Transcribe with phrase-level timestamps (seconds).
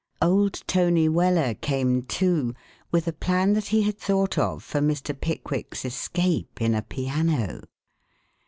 [0.19, 2.55] Old Tony Weller came, too,
[2.91, 5.13] with a plan that he had thought of for Mr.
[5.15, 7.61] Pickwick's escape in a piano.